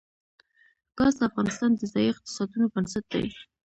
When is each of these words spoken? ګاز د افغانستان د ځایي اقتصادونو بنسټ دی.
ګاز 0.97 1.13
د 1.17 1.21
افغانستان 1.29 1.71
د 1.75 1.81
ځایي 1.93 2.09
اقتصادونو 2.11 2.65
بنسټ 2.73 3.05
دی. 3.13 3.27